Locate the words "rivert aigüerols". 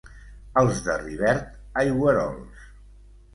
1.01-2.65